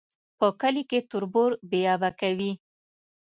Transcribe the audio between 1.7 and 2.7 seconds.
آبه کوي